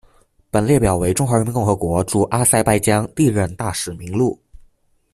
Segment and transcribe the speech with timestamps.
[0.49, 4.35] 本列表为中华人民共和国驻阿塞拜疆历任大使名录。